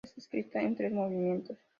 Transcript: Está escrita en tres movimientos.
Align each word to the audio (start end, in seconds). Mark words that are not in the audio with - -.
Está 0.03 0.19
escrita 0.19 0.59
en 0.63 0.75
tres 0.75 0.91
movimientos. 0.93 1.55